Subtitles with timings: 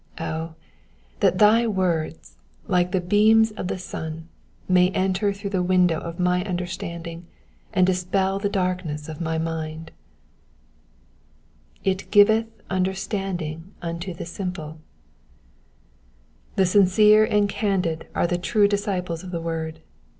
[0.19, 0.55] Oh,
[1.19, 4.27] that thy words, like the beams of the sun,
[4.67, 7.27] may enter through the window of my understanding,
[7.71, 9.91] and dispel the darkness of my mind
[11.85, 14.77] I /i giveth understanding unto the simple,^ ^
[16.55, 19.81] The sincere and candid are the true disciples of the word.